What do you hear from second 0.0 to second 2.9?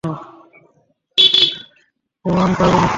ওহ, আমি পারব না।